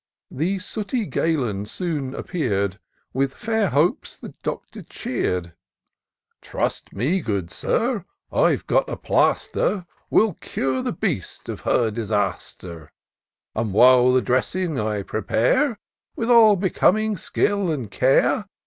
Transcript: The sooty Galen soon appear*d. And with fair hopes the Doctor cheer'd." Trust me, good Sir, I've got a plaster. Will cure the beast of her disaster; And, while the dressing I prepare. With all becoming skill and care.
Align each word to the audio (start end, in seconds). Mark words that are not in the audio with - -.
The 0.31 0.57
sooty 0.57 1.05
Galen 1.05 1.67
soon 1.67 2.15
appear*d. 2.15 2.73
And 2.73 2.79
with 3.13 3.35
fair 3.35 3.69
hopes 3.69 4.17
the 4.17 4.33
Doctor 4.41 4.81
cheer'd." 4.81 5.53
Trust 6.41 6.91
me, 6.91 7.19
good 7.21 7.51
Sir, 7.51 8.05
I've 8.31 8.65
got 8.65 8.89
a 8.89 8.97
plaster. 8.97 9.85
Will 10.09 10.33
cure 10.33 10.81
the 10.81 10.91
beast 10.91 11.49
of 11.49 11.59
her 11.61 11.91
disaster; 11.91 12.91
And, 13.53 13.73
while 13.73 14.11
the 14.11 14.23
dressing 14.23 14.79
I 14.79 15.03
prepare. 15.03 15.77
With 16.15 16.31
all 16.31 16.55
becoming 16.55 17.15
skill 17.15 17.69
and 17.69 17.91
care. 17.91 18.47